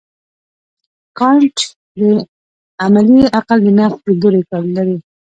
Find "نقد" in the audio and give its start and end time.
3.77-3.99